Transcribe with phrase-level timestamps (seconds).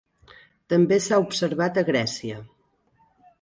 [0.73, 2.41] També s'ha observat a Grècia.